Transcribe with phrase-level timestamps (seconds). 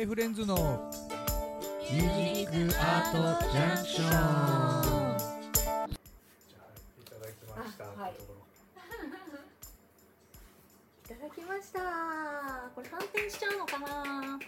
[0.00, 0.90] フレンズの
[1.92, 3.18] ミュージックアート
[3.52, 4.20] ジャンクションじゃ
[6.64, 7.84] あいただきました。
[7.84, 8.14] あはい。
[8.16, 8.40] ころ
[11.04, 11.80] いただきました。
[12.74, 14.40] これ反転しちゃうのかな。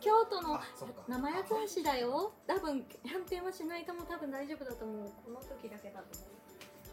[0.00, 2.32] 京都のあそっか生八つ橋だよ。
[2.46, 6.28] 多分反転はしないとも多分大丈夫だと思うこの時だけだと思う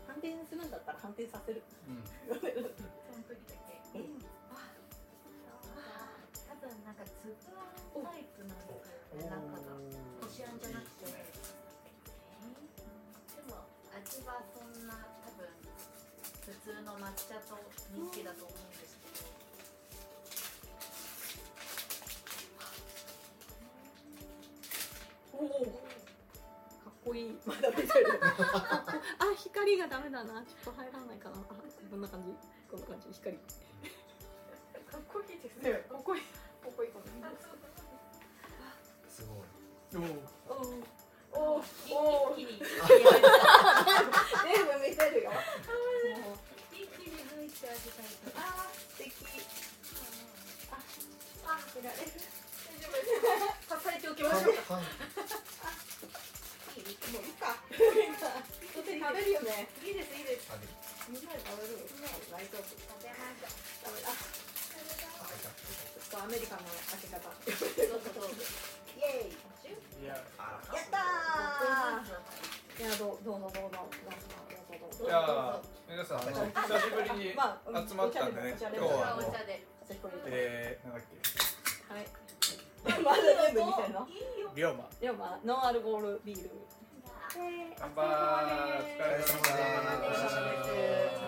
[0.08, 1.62] 反転するんだったら反転させる。
[1.92, 2.00] うん。
[2.32, 3.60] その時だ
[3.92, 4.47] け。
[6.98, 9.30] かつぶあんタイプなんですよね。
[9.30, 9.78] 中が。
[10.18, 11.06] こしあんじゃなくて。
[11.06, 11.14] で
[13.46, 15.46] も味はそんな多分
[16.42, 17.54] 普通の抹茶と
[17.94, 19.30] 人気だと思うんですけど。
[25.38, 28.10] おおかっこいいまだ見てる。
[28.26, 28.98] あ
[29.38, 30.42] 光がダメだな。
[30.42, 31.38] ちょっと入らないかな。
[31.38, 32.34] あこんな感じ。
[32.72, 33.14] こんな感じ。
[33.14, 33.38] 光。
[33.38, 33.42] か
[34.98, 35.86] っこいいですね。
[35.88, 36.24] かっこいい
[36.78, 37.06] こいいかも
[39.10, 39.50] すごい。
[39.98, 40.00] お
[40.54, 40.62] お
[41.34, 42.70] おおお一気に全
[44.66, 45.32] 部見せるよ
[46.72, 48.14] 一気に入って味がいい。
[48.36, 49.10] あー素敵
[50.70, 50.78] あ
[51.48, 54.80] あ見られる大丈夫支えておきましょうか
[66.28, 67.24] アメリカの開け方。
[67.24, 68.36] どうぞどう。
[68.36, 68.44] ぞ。
[69.00, 70.04] イエーイ。
[70.04, 70.20] いや。
[70.36, 72.84] あやったー。
[72.84, 73.80] いやどうどうぞどうぞ。
[73.80, 75.08] どうぞどうぞ。
[75.08, 76.52] どうぞじゃあ皆さんあの久
[76.84, 79.64] しぶりにまあ集まったんでねお茶で今日はあのお茶で。
[79.88, 80.28] お茶で。
[80.28, 81.16] えーなんだっけ？
[81.96, 82.12] はい。
[83.00, 84.04] まだ全部見てんの？
[84.54, 84.84] 龍馬。
[85.00, 86.52] でもまあノンアルコールビール。
[87.80, 88.04] 乾杯。
[88.04, 89.32] お疲れ様です。
[89.32, 90.12] お疲れ様
[90.68, 91.27] です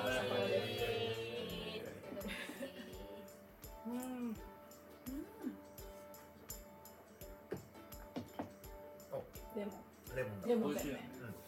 [10.19, 10.47] レモンだ。
[10.47, 10.99] レモンだよね。
[10.99, 11.39] 美味しいよね。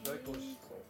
[0.00, 0.80] 意外と美味しそう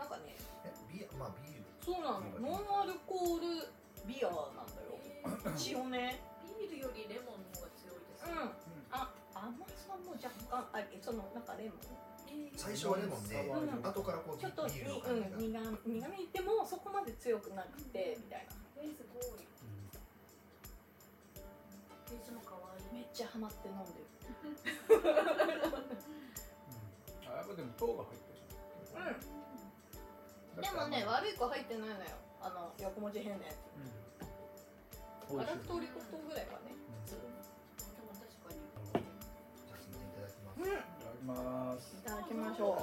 [0.00, 0.32] なんかね。
[0.64, 1.68] え、ビア、まあビール。
[1.84, 2.24] そうなの。
[2.40, 3.68] ノンアルコール
[4.08, 4.96] ビアなんだよ。
[5.52, 6.24] 一応ね。
[6.40, 8.24] ビールよりレモンの方が強いです。
[8.24, 8.48] うん。
[8.96, 11.84] あ甘さも若干あそのなんかレモン？
[12.56, 13.84] 最初はレモンで、うん。
[13.84, 15.60] 後からこうビちょっとにビールのうん感じが。
[15.84, 18.56] 苦苦味でもそこまで強くなくてみたいな。
[18.80, 19.44] えすごい。
[23.12, 24.06] ちゃハマって飲んでる。
[27.28, 28.38] あやっぱでも糖が入ってる。
[30.56, 30.62] うん。
[30.62, 32.00] でもね悪い子入ってないのよ。
[32.40, 33.56] あの横文字変なやつ。
[35.30, 35.40] うん。
[35.40, 36.74] アラフトリコ糖ぐらいはね。
[37.06, 37.12] で
[38.00, 38.56] も確かに。
[39.66, 40.58] じゃあすみませんいただきます。
[40.58, 40.68] うん。
[41.98, 42.16] いいただきます。
[42.16, 42.78] ただきましょう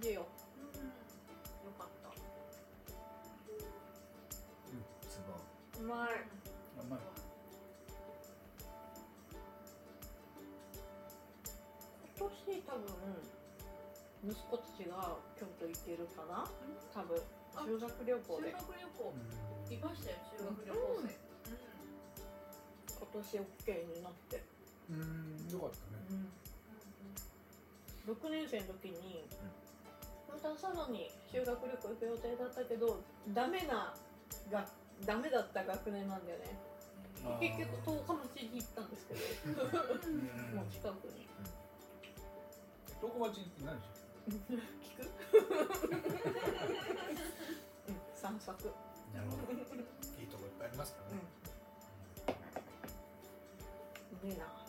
[0.00, 0.02] ー。
[0.02, 0.20] 同じよ。
[0.20, 0.26] よ
[1.78, 2.10] かった。
[5.08, 5.84] すごい。
[5.84, 6.08] うまい
[12.18, 12.84] 今年多分
[14.28, 16.48] 息子たちが京都行けるかな？
[16.94, 17.16] 多分。
[17.64, 18.50] 修学旅行で。
[18.50, 19.12] 修学旅行。
[19.12, 19.72] うん。
[19.72, 20.78] いましたよ修学旅行。
[21.02, 21.08] 生。
[23.00, 24.42] 今年 OK になって、
[24.90, 25.76] うんよかった
[26.14, 26.28] ね。
[28.06, 29.24] 6年生の時に
[30.30, 33.00] 本当はさらに修学旅行行く予定だったけど
[33.34, 33.94] ダメな
[34.50, 34.64] が
[35.06, 36.58] ダメだった学年なんだよね。
[37.40, 39.20] 結局十日町に行ったんですけど。
[39.62, 39.66] う
[40.10, 40.56] ん。
[40.56, 41.28] もう近くに。
[43.00, 43.88] 東小町って何でし
[44.80, 45.08] 聞く？
[47.88, 48.68] うん散策。
[48.68, 48.74] ょ
[49.14, 49.52] なるほど。
[49.52, 51.22] いいとこいっぱいありますからね。
[54.22, 54.59] うめえな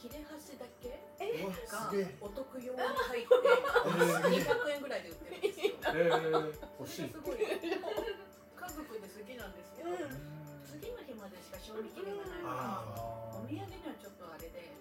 [0.00, 0.96] 切れ端だけ？
[1.20, 1.92] うわ、が。
[2.24, 3.36] お得用に入って
[4.40, 5.76] 200円ぐらいで売ってるんですよ。
[5.92, 7.12] えー、欲しい。
[7.12, 7.44] すごい。
[7.44, 7.52] 家
[8.72, 10.16] 族で好きなんですけど、うん。
[10.64, 14.72] 次の日までしか賞味期限がないから、あお土産にはちょっとあれで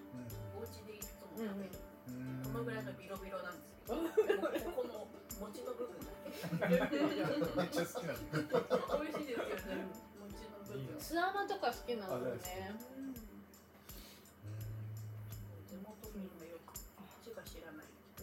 [0.55, 1.75] お家でいつも食べる、
[2.07, 2.47] うん。
[2.47, 5.03] このぐらいのビロビロなんですけど、ここの
[5.43, 6.79] 餅の部分だけ。
[6.79, 8.55] めっちゃ好きなんだ。
[8.95, 9.83] 美味しいですよね
[10.15, 10.79] 餅の部分。
[10.79, 12.79] いいな巣穴とか好きなんだよね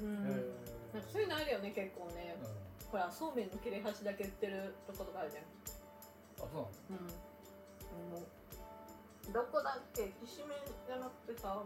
[0.00, 2.36] うん、なんかそういうのあるよね結構ね。
[2.40, 2.90] うん。
[2.90, 5.44] ほらそうめんの切れ端だけ売ってるとことかあるじゃん。
[5.44, 7.08] あそうなの
[7.96, 10.12] うん、もうどこだっけ？
[10.22, 11.58] きしめんじゃなくてさ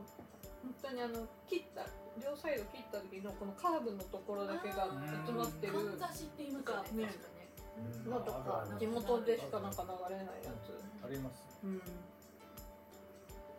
[0.62, 1.84] 本当にあの切った
[2.22, 4.88] 両サイド切った時のこのカーブのところだけが
[5.26, 5.72] 集まってる。
[5.72, 7.48] かんざしって言いますよねね確かね。
[8.06, 8.10] うん。
[8.10, 10.72] のとか地元でしかなんか流れないやつ。
[11.04, 11.44] あります。
[11.64, 11.92] うん、そう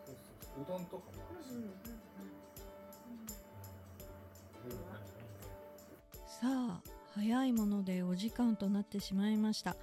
[0.06, 0.62] そうそう。
[0.62, 1.70] うどんとかもあるし、うん
[6.26, 6.80] さあ
[7.14, 9.76] 早いものでお時間となってしまいました。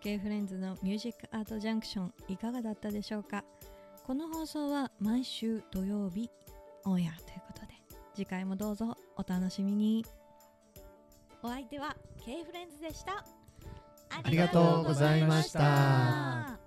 [0.00, 3.42] K フレンズのミュージックアートジャンクションいかがだったでしょうか？
[4.06, 6.30] この放送は毎週土曜日
[6.84, 7.68] オンエアということで
[8.14, 10.04] 次回もどうぞお楽しみに。
[11.42, 13.24] お相手は K フレンズでした。
[14.10, 16.63] ありがとうございました